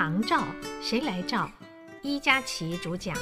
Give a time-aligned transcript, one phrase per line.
[0.00, 0.48] 长照
[0.80, 1.52] 谁来照？
[2.00, 3.14] 伊佳琪主讲。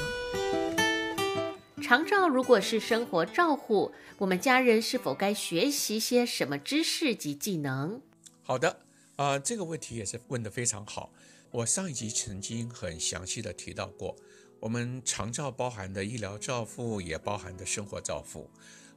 [1.83, 8.01] 长照如果是生活照护，我们家人是否该学习些什么知识及技能？
[8.43, 8.69] 好的，
[9.17, 11.11] 啊、呃，这个问题也是问得非常好。
[11.51, 14.15] 我上一集曾经很详细的提到过，
[14.61, 18.49] 我们长照包含的医疗照护，也包含的生活照护，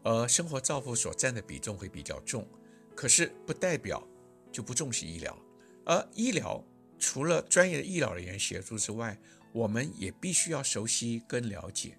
[0.04, 2.46] 而生活照护所占的比重会比较重，
[2.94, 4.06] 可是不代表
[4.52, 5.36] 就不重视医疗。
[5.84, 6.62] 而医疗
[7.02, 9.18] 除了专业的医疗人员协助之外，
[9.52, 11.98] 我们也必须要熟悉跟了解，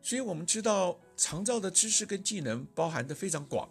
[0.00, 3.68] 所以我们知道长照的知识跟技能包含的非常广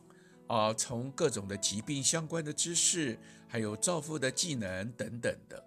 [0.48, 5.63] 啊，从各种的疾病相关的知识，还有照护的技能等等的。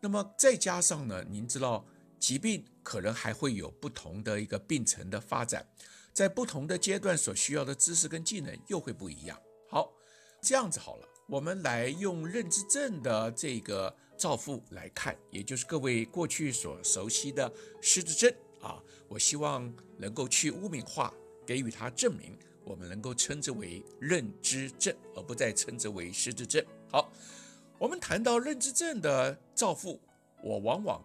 [0.00, 1.86] 那么再加上呢，您知道
[2.18, 5.64] 疾病可能还会有不同的一个病程的发展，
[6.12, 9.40] 在不同的阶段所需要的知识跟技能又会不一样。
[9.70, 9.92] 好，
[10.42, 13.94] 这样子好了，我们来用认知症的这个。
[14.18, 21.12] 照护来看，也就是各位过去所熟悉的失智症啊，我希望能够去污名化，
[21.44, 26.64] 给予它证明，我们能够称之为认知症，而不再称之为失智症。
[26.90, 27.12] 好，
[27.78, 30.00] 我们谈到认知症的照护，
[30.42, 31.04] 我往往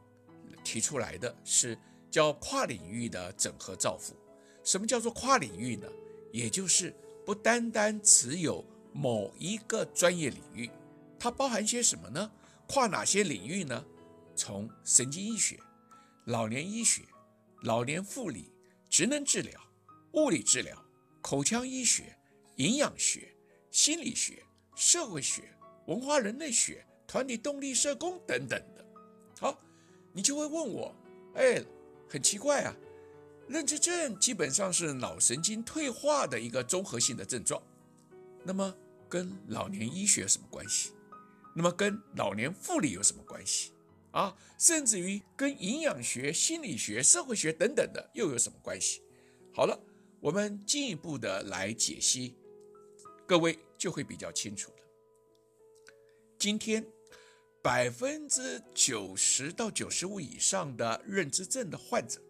[0.63, 1.77] 提出来的是
[2.09, 4.15] 叫跨领域的整合照护。
[4.63, 5.85] 什么叫做跨领域呢？
[6.31, 10.69] 也就是不单单只有某一个专业领域，
[11.19, 12.31] 它包含些什么呢？
[12.67, 13.85] 跨哪些领域呢？
[14.35, 15.59] 从神经医学、
[16.25, 17.03] 老年医学、
[17.63, 18.51] 老年护理、
[18.89, 19.59] 职能治疗、
[20.13, 20.75] 物理治疗、
[21.21, 22.17] 口腔医学、
[22.55, 23.35] 营养学、
[23.69, 24.43] 心理学、
[24.75, 25.43] 社会学、
[25.87, 28.85] 文化人类学、团体动力社工等等的。
[29.39, 29.59] 好，
[30.13, 30.95] 你就会问我，
[31.35, 31.63] 哎，
[32.09, 32.75] 很奇怪啊，
[33.47, 37.61] 认知症基本上是脑神经退化的一个综合性的症状，
[38.43, 38.73] 那么
[39.11, 40.93] 跟老年医学有什么关系？
[41.53, 43.73] 那么跟老年护理有什么关系
[44.11, 44.33] 啊？
[44.57, 49.01] 甚至于跟营养学、心理学、社会学等等的又有什么关系？
[49.53, 49.77] 好了，
[50.21, 52.37] 我们进一步的来解析，
[53.27, 54.77] 各位就会比较清楚了。
[56.37, 56.85] 今天
[57.61, 62.21] 百分之九十到九十五以上的认知症的患者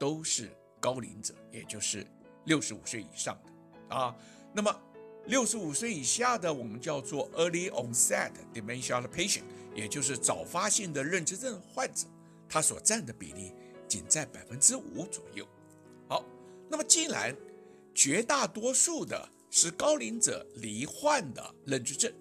[0.00, 0.50] 都是
[0.80, 2.04] 高龄者，也就是
[2.46, 4.16] 六十五岁以上的啊。
[4.52, 4.82] 那么
[5.26, 12.06] 六十五岁以下的，我们叫做 early onset dementia patient，也就是早发性的认知症患者，
[12.46, 13.52] 他所占的比例
[13.88, 15.48] 仅在百分之五左右。
[16.08, 16.22] 好，
[16.68, 17.34] 那么既然
[17.94, 22.12] 绝大多数的是高龄者罹患的认知症，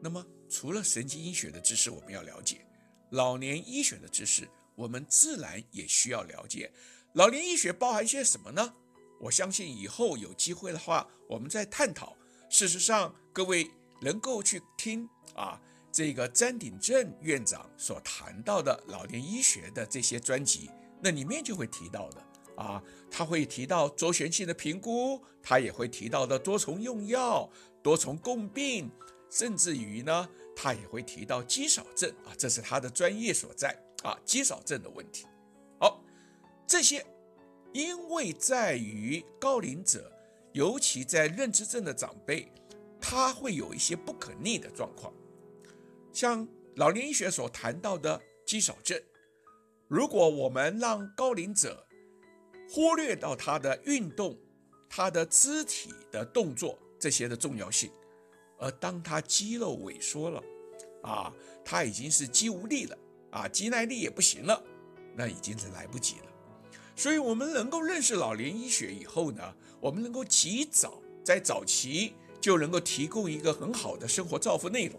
[0.00, 2.64] 那么除了神经医学的知识我们要了解，
[3.10, 6.72] 老年医学的知识我们自然也需要了解。
[7.12, 8.74] 老年医学包含些什么呢？
[9.20, 12.16] 我相信以后有机会的话，我们再探讨。
[12.48, 13.70] 事实上，各位
[14.00, 15.60] 能够去听啊，
[15.92, 20.70] 这个詹鼎正院长所谈到的老年医学的这些专辑，
[21.02, 22.22] 那里面就会提到的
[22.56, 27.50] 啊，他会提到周旋性的评估，他也会提到的多重用药、
[27.82, 28.90] 多重共病，
[29.28, 35.26] 甚至于呢，他也会提到肌少症啊，这是他的专业所在啊，肌少症的问题。
[35.80, 36.02] 好，
[36.66, 37.04] 这些
[37.72, 40.12] 因为在于高龄者。
[40.56, 42.50] 尤其在认知症的长辈，
[42.98, 45.12] 他会有一些不可逆的状况，
[46.14, 48.98] 像老年医学所谈到的肌少症。
[49.86, 51.86] 如果我们让高龄者
[52.70, 54.34] 忽略到他的运动、
[54.88, 57.90] 他的肢体的动作这些的重要性，
[58.58, 60.42] 而当他肌肉萎缩了，
[61.02, 61.30] 啊，
[61.66, 62.98] 他已经是肌无力了，
[63.30, 64.64] 啊，肌耐力也不行了，
[65.14, 66.35] 那已经是来不及了。
[66.98, 74.98] 所以，我们能够认识老年医学以后呢，我们能够及早在早期就能够提供一个很好的生活照护内容，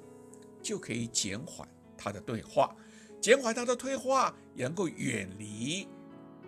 [0.61, 2.75] 就可以减缓他的退化，
[3.19, 5.87] 减缓他的退化，也能够远离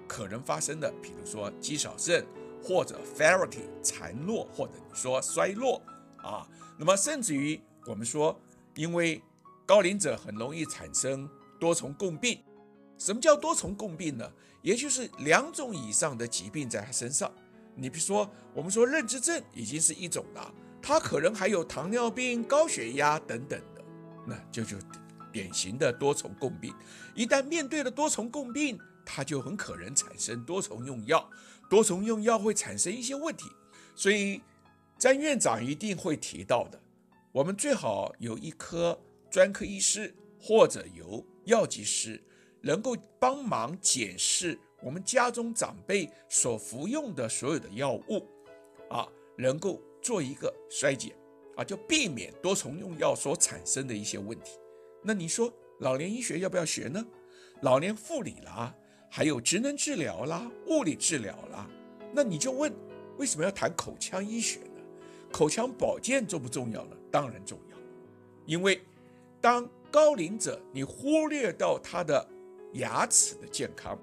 [0.07, 2.23] 可能发生的，比如说肌少症
[2.61, 5.81] 或者 frailty 残弱，或者你说衰弱
[6.17, 6.47] 啊。
[6.77, 8.39] 那么甚至于我们说，
[8.75, 9.19] 因为
[9.66, 11.27] 高龄者很容易产生
[11.59, 12.40] 多重共病。
[12.99, 14.31] 什么叫多重共病呢？
[14.61, 17.31] 也就是两种以上的疾病在他身上。
[17.73, 23.81] 你比如说，我们说认知症已经是一种了，他可能还有糖尿病、高血压等等的，
[24.28, 24.75] 那就就
[25.31, 26.75] 典型的多重共病。
[27.16, 31.29] 一旦面对了多重共病，他就很可能产生多重用药，
[31.69, 33.45] 多重用药会产生一些问题。
[33.95, 34.41] 所以，
[34.97, 36.78] 詹院长一定会提到的，
[37.31, 38.99] 我们最好有一科
[39.31, 42.22] 专科医师或者由药剂师。
[42.61, 48.26] 能够帮忙检视我们家中长辈所服用的所有的药物，
[48.90, 49.08] 啊，
[49.38, 51.16] 能够做一个衰减，
[51.56, 54.52] 啊，就避免多重用药所产生的一些问题。
[55.03, 57.06] 那你说老年医学要不要学呢？
[57.61, 58.73] 老年护理啦，
[59.09, 61.70] 还有职能治疗啦、物理治疗啦，
[62.14, 62.73] 那你就问，
[63.17, 64.82] 为什么要谈口腔医学呢？
[65.32, 66.96] 口腔保健重不重要呢？
[67.12, 67.78] 当然重要，
[68.46, 68.82] 因为
[69.41, 72.26] 当高龄者你忽略到他的
[72.73, 73.97] 牙齿的健康，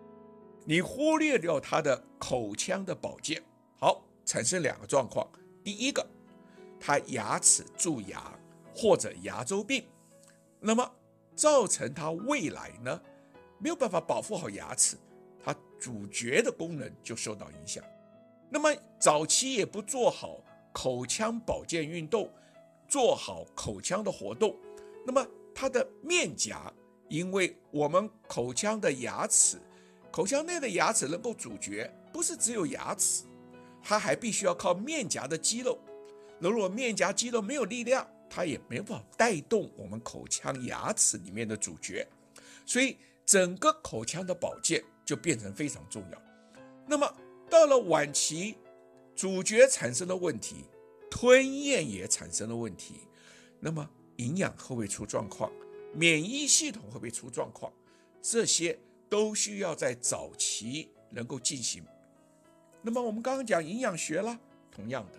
[0.64, 3.42] 你忽略掉他的口腔的保健，
[3.78, 5.28] 好，产生两个状况，
[5.62, 6.04] 第一个，
[6.80, 8.32] 他牙齿蛀牙
[8.74, 9.86] 或者牙周病，
[10.60, 10.90] 那么
[11.34, 13.00] 造成他未来呢，
[13.58, 14.96] 没有办法保护好牙齿，
[15.44, 17.84] 它咀嚼的功能就受到影响。
[18.50, 20.40] 那么早期也不做好
[20.72, 22.30] 口腔保健运动，
[22.88, 24.56] 做好口腔的活动，
[25.06, 26.72] 那么它的面颊，
[27.08, 29.58] 因为我们口腔的牙齿，
[30.10, 33.24] 口腔内的牙齿能够咀嚼，不是只有牙齿，
[33.82, 35.78] 它还必须要靠面颊的肌肉。
[36.38, 42.06] 如果面颊肌肉没有力量，它也没法带动我们口腔牙齿里面的咀嚼，
[42.64, 42.96] 所以。
[43.26, 46.22] 整个口腔的保健就变成非常重要。
[46.86, 47.12] 那么
[47.50, 48.56] 到了晚期，
[49.16, 50.64] 咀嚼产生了问题，
[51.10, 53.00] 吞咽也产生了问题，
[53.58, 55.50] 那么营养会不会出状况？
[55.96, 57.72] 免疫系统会不会出状况？
[58.20, 58.78] 这些
[59.08, 61.82] 都需要在早期能够进行。
[62.82, 64.38] 那么我们刚刚讲营养学了，
[64.70, 65.18] 同样的，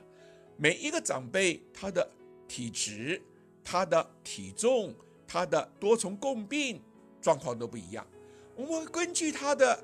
[0.55, 2.07] 每一个长辈他的
[2.47, 3.21] 体质、
[3.63, 4.93] 他的体重、
[5.27, 6.81] 他的多重共病。
[7.19, 8.07] 状况都不一样，
[8.55, 9.83] 我们会根据他的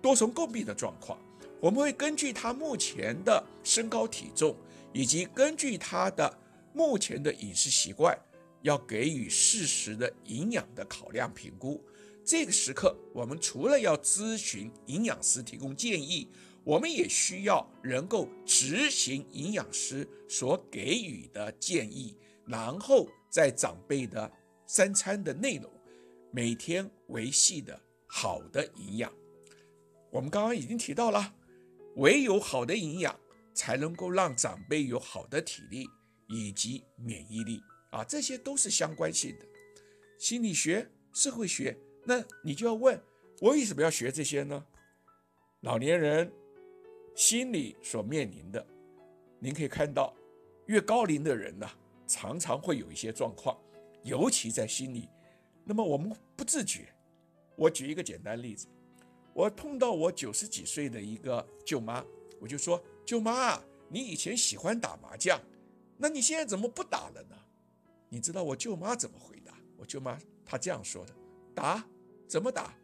[0.00, 1.16] 多重共病的状况，
[1.60, 4.56] 我们会根据他目前的身高体重，
[4.92, 6.36] 以及根据他的
[6.72, 8.18] 目前的饮食习惯，
[8.62, 11.84] 要给予适时的营养的考量评估。
[12.24, 16.28] 这个时刻，我们除了要咨询营养师提供建议，
[16.64, 22.16] 我们也需要能够执行营养师所给予的建议，
[22.46, 24.30] 然后在长辈的
[24.66, 25.70] 三餐的内容。
[26.30, 29.12] 每天维系的好的营养，
[30.10, 31.34] 我们刚刚已经提到了，
[31.96, 33.18] 唯有好的营养，
[33.52, 35.86] 才能够让长辈有好的体力
[36.28, 37.60] 以及免疫力
[37.92, 39.46] 啊，这些都是相关性的。
[40.18, 43.00] 心理学、社会学，那你就要问，
[43.40, 44.64] 我为什么要学这些呢？
[45.60, 46.32] 老年人
[47.14, 48.66] 心理所面临的，
[49.38, 50.14] 您可以看到，
[50.66, 51.68] 越高龄的人呢，
[52.06, 53.56] 常常会有一些状况，
[54.02, 55.08] 尤其在心理。
[55.64, 56.92] 那么我们不自觉。
[57.56, 58.66] 我举一个简单例子，
[59.34, 62.02] 我碰到我九十几岁的一个舅妈，
[62.40, 65.38] 我就说：“舅妈，你以前喜欢打麻将，
[65.98, 67.36] 那你现在怎么不打了呢？”
[68.12, 69.54] 你知道我舅妈怎么回答？
[69.78, 71.14] 我舅妈她这样说的
[71.56, 71.82] ：“打？
[72.28, 72.74] 怎么打？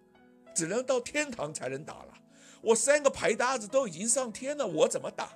[0.54, 2.14] 只能到天堂才能打了。
[2.62, 5.30] 我三个牌搭子都已经上天了，我怎么打？”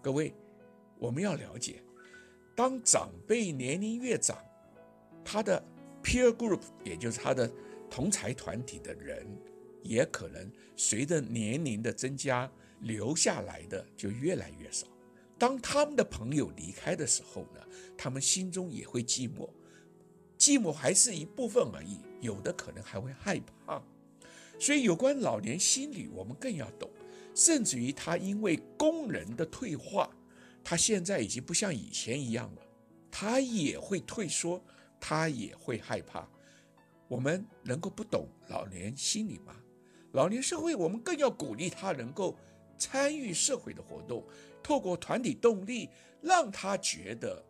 [0.00, 0.32] 各位，
[1.00, 1.82] 我们要了解，
[2.54, 4.38] 当长辈年龄越长，
[5.24, 5.60] 他的
[6.00, 7.50] Peer group，也就是他的
[7.90, 9.26] 同才团体的人，
[9.82, 12.48] 也可能随着年龄的增加，
[12.82, 14.86] 留下来的就越来越少。
[15.44, 17.60] 当他们的朋友离开的时候呢，
[17.98, 19.46] 他们心中也会寂寞。
[20.38, 23.82] 寂寞还是一部分而已，有的可能还会害怕。
[24.58, 26.88] 所以，有关老年心理，我们更要懂。
[27.34, 30.08] 甚至于他因为功能的退化，
[30.64, 32.62] 他现在已经不像以前一样了，
[33.10, 34.64] 他也会退缩。
[34.98, 36.26] 他也会害怕，
[37.06, 39.54] 我们能够不懂老年心理吗？
[40.12, 42.34] 老年社会，我们更要鼓励他能够
[42.84, 44.22] 参与社会的活动，
[44.62, 45.88] 透过团体动力，
[46.20, 47.42] 让他觉得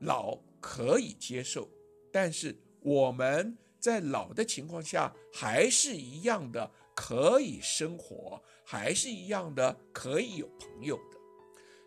[0.00, 1.66] 老可以接受，
[2.12, 11.18] 但是我们在老的情况下还是一样的可以生活，还是一样的可以有朋友的。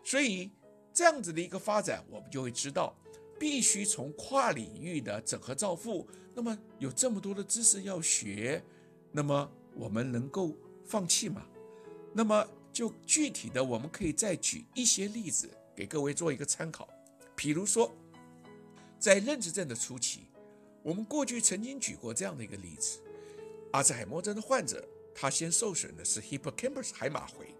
[0.02, 0.50] 所以
[0.92, 2.96] 这样子的一个发展，我们就会知道。
[3.38, 8.62] 必须从跨领域的整合造富，那么有这么多的知识要学，
[9.10, 11.44] 那么我们能够放弃吗？
[12.14, 16.88] 那么就具体的，我们可以再举一些例子给各位做一个参考。
[17.36, 17.92] 比如说，
[18.98, 20.26] 在认知症的初期，
[20.82, 22.98] 我们过去曾经举过这样的一个例子：
[23.72, 27.54] 阿兹海默症的患者，他先受损的是 hippocampus 海马回，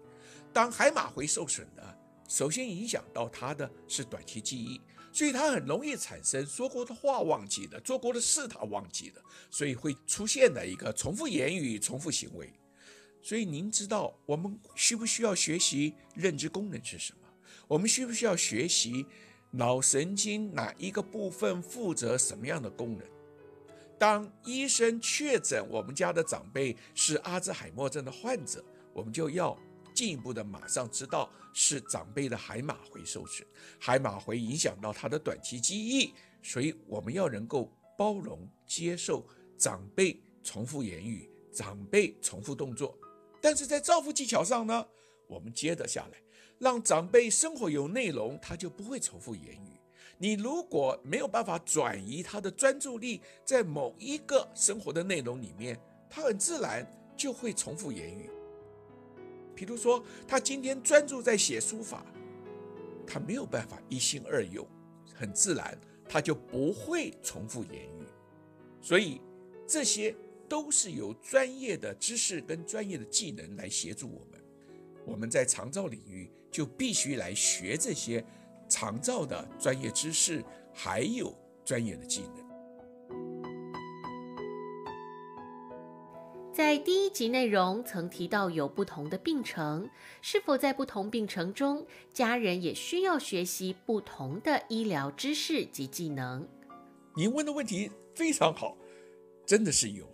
[0.51, 4.81] 当海马回受损的，首先影响到他的是短期记忆。
[5.11, 12.51] 所以他很容易产生说过的话忘记了，做过的事他忘记了，所以会出现的一个重复言语、重复行为。
[13.23, 17.27] 所以您知道我们需不需要学习认知功能是什么？
[17.67, 19.03] 我们需不需要学习
[19.49, 23.07] 脑神经哪一个部分负责什么样的功能？
[23.97, 28.63] 当医生确诊我们家的长辈是阿兹海默症的患者，
[28.93, 29.57] 我们就要。
[29.95, 36.11] 进一步的，马上知道是长辈的海马回受损，海马回影响到他的短期记忆，
[36.41, 39.23] 所以我们要能够包容、接受
[39.55, 42.97] 长辈重复言语、长辈重复动作。
[43.43, 44.87] 但是在造福技巧上呢，
[45.27, 46.17] 我们接得下来，
[46.59, 49.77] 让长辈生活有内容，他就不会重复言语。
[50.17, 55.77] 你如果没有办法转移他的专注力在某一个生活的内容里面，
[56.09, 58.29] 他很自然就会重复言语。
[59.53, 62.05] 比如说，他今天专注在写书法，
[63.05, 64.65] 他没有办法一心二用，
[65.13, 68.07] 很自然他就不会重复言语。
[68.81, 69.19] 所以
[69.67, 70.15] 这些
[70.47, 74.39] 都是由专业的知识跟专业的技能来协助我们。
[75.05, 78.23] 我们在长照领域就必须来学这些
[78.69, 81.35] 长照的专业知识，还有
[81.65, 82.43] 专业的技能。
[86.53, 89.89] 在第一集内容曾提到有不同的病程，
[90.21, 96.47] 是否在不同病程中，家人也需要学习不同的医疗知识及技能？
[97.15, 98.77] 您问的问题非常好，
[99.47, 100.12] 真的是有的。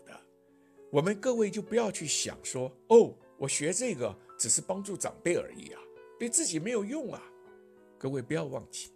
[0.92, 5.80] 我们各位就不要去想说，哦，我学这个只是帮助长辈而已啊，
[6.18, 7.22] 对自己没有用啊。
[7.98, 8.92] 各位不要忘记，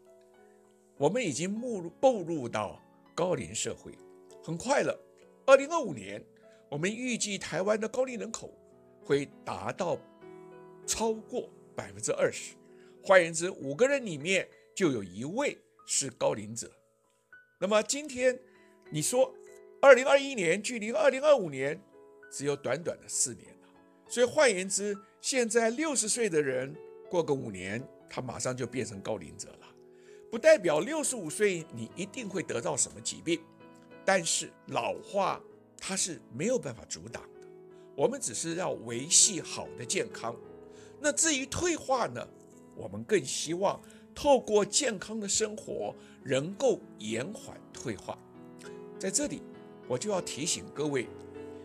[0.98, 2.82] 我们已经步入步入到
[3.14, 3.92] 高龄社会，
[4.44, 4.98] 很快了，
[5.46, 6.24] 二零二五年。
[6.70, 8.52] 我们预计台湾的高龄人口
[9.04, 9.96] 会达到
[10.88, 12.56] 超过百分之二十，
[13.04, 16.72] 换言之，五个人里面就有一位是高龄者。
[17.60, 18.40] 那么今天
[18.90, 19.32] 你说，
[19.84, 21.78] 二零二一年距离二零二五年
[22.32, 23.54] 只有短短的四年，
[24.08, 26.74] 所以换言之，现在六十岁的人
[27.10, 29.68] 过个五年，他马上就变成高龄者了。
[30.32, 33.42] 不代表六十五岁你一定会得到什么疾病，
[34.06, 35.42] 但是老化。
[35.86, 37.48] 它是没有办法阻挡的，
[37.94, 40.34] 我们只是要维系好的健康。
[40.98, 42.26] 那至于退化呢？
[42.74, 43.82] 我们更希望
[44.16, 48.18] 透过健康的生活，能够延缓退化。
[48.98, 49.42] 在这里，
[49.88, 51.08] 我就要提醒各位，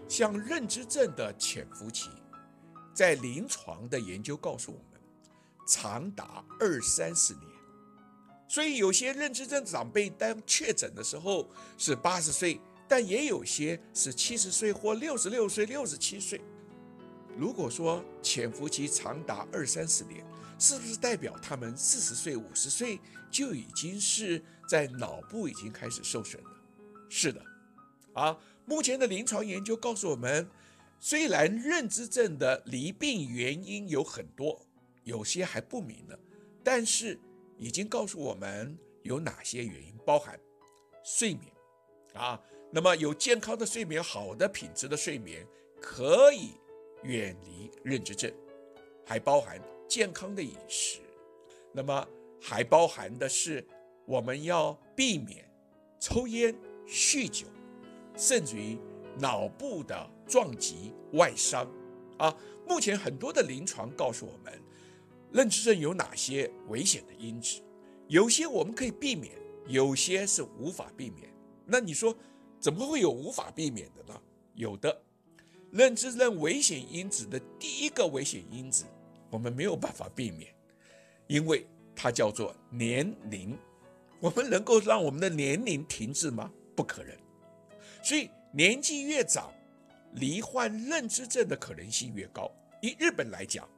[0.09, 2.11] 像认知症的潜伏期，
[2.95, 5.01] 在临床的研究告诉我们，
[5.67, 7.45] 长达二三十年。
[8.49, 12.61] 所以有些认知症长辈当确诊的时候是八十岁。
[12.91, 16.41] 但也有些是七十岁或六十六岁、六十七岁。
[17.37, 20.25] 如果说潜伏期长达二三十年，
[20.59, 22.99] 是不是代表他们四十岁、五十岁
[23.31, 26.51] 就已经是在脑部已经开始受损了？
[27.11, 27.45] 是的，
[28.13, 30.49] 啊，目前的临床研究告诉我们，
[30.99, 34.67] 虽然认知症的离病原因有很多，
[35.05, 36.19] 有些还不明呢，
[36.63, 37.19] 但是
[37.57, 40.39] 已经告诉我们有哪些原因，包含
[41.05, 41.53] 睡眠，
[42.15, 42.41] 啊。
[42.71, 45.47] 那么有健康的睡眠，好的品质的睡眠，
[45.81, 46.51] 可以
[47.03, 48.31] 远离认知症，
[49.07, 50.99] 还包含健康的饮食。
[51.73, 52.07] 那么
[52.39, 53.67] 还包含的是
[54.05, 55.51] 我们要避免
[55.99, 56.55] 抽烟、
[56.87, 57.47] 酗酒，
[58.19, 58.79] 甚至于
[59.19, 61.67] 脑部的撞击、外伤。
[62.19, 64.53] 啊，目前很多的临床告诉我们，
[65.33, 67.63] 认知症有哪些危险的因子？
[68.09, 69.33] 有些我们可以避免，
[69.67, 71.33] 有些是无法避免。
[71.65, 72.15] 那你说？
[72.61, 74.21] 怎么会有无法避免的呢？
[74.55, 75.01] 有的，
[75.71, 78.85] 认知症危险因子的第一个危险因子，
[79.31, 80.53] 我们没有办法避免，
[81.29, 83.57] 因为它叫做年龄。
[84.19, 86.51] 我们能够让我们的年龄停滞吗？
[86.75, 87.17] 不可能。
[88.09, 89.53] 所以年纪越长，
[90.15, 92.51] 罹患认知症的可能性越高。
[92.81, 93.69] 以日本来讲，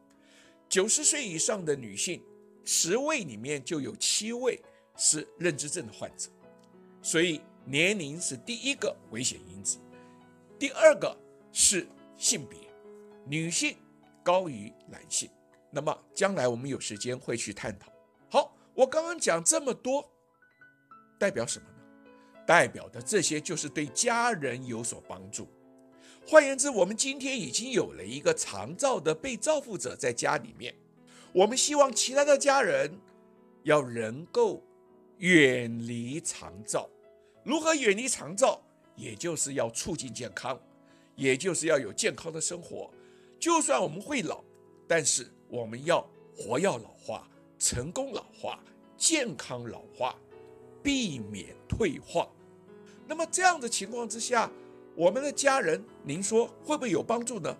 [0.68, 2.22] 九十岁以上的女性，
[2.64, 4.62] 十位里面就有七位
[4.96, 6.30] 是认知症的患者。
[7.02, 7.40] 所以。
[7.66, 9.78] 年龄是第一个危险因子，
[10.58, 11.14] 第二个
[11.52, 12.58] 是性别，
[13.26, 13.76] 女性
[14.24, 15.30] 高于男性。
[15.70, 17.92] 那么将来我们有时间会去探讨。
[18.30, 20.10] 好，我刚刚讲这么多，
[21.18, 21.79] 代表什么呢？
[22.50, 25.46] 代表的这些就是对家人有所帮助。
[26.26, 30.74] 换言之，我们今天已经有了一个长照的被照护者在家里面，
[31.32, 32.98] 我们希望其他的家人
[33.62, 34.60] 要能够
[35.18, 36.90] 远离长照。
[37.44, 38.60] 如何远离长照？
[38.96, 40.60] 也就是要促进健康，
[41.14, 42.90] 也就是要有健康的生活。
[43.38, 44.42] 就算我们会老，
[44.88, 46.04] 但是我们要
[46.36, 47.28] 活要老化、
[47.60, 48.58] 成功老化、
[48.96, 50.18] 健康老化，
[50.82, 52.28] 避免退化。
[53.10, 54.48] 那么这样的情况之下，
[54.94, 57.52] 我们的家人，您说会不会有帮助呢？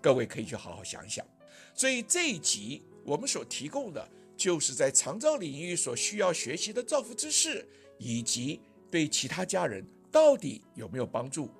[0.00, 1.26] 各位可以去好好想想。
[1.74, 7.66] 所以这一集我们所提供的，就是在长照领域所需要学习的照护知识。
[8.02, 8.58] 以及
[8.90, 11.50] 对其他家人到底有没有帮助，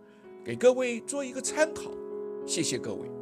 [0.43, 1.91] 给各位做一个参考。
[2.47, 3.20] 谢谢各位。